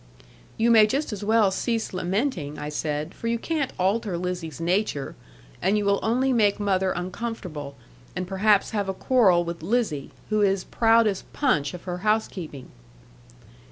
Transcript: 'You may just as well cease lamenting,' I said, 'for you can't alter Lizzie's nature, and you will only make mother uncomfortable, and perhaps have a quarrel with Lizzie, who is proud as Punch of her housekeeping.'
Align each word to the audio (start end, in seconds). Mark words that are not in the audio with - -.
'You 0.57 0.71
may 0.71 0.87
just 0.87 1.13
as 1.13 1.23
well 1.23 1.51
cease 1.51 1.93
lamenting,' 1.93 2.57
I 2.57 2.69
said, 2.69 3.13
'for 3.13 3.27
you 3.27 3.37
can't 3.37 3.71
alter 3.77 4.17
Lizzie's 4.17 4.59
nature, 4.59 5.15
and 5.61 5.77
you 5.77 5.85
will 5.85 5.99
only 6.01 6.33
make 6.33 6.59
mother 6.59 6.91
uncomfortable, 6.91 7.75
and 8.15 8.27
perhaps 8.27 8.71
have 8.71 8.89
a 8.89 8.95
quarrel 8.95 9.43
with 9.45 9.61
Lizzie, 9.61 10.09
who 10.31 10.41
is 10.41 10.63
proud 10.63 11.05
as 11.05 11.21
Punch 11.33 11.75
of 11.75 11.83
her 11.83 11.99
housekeeping.' 11.99 12.71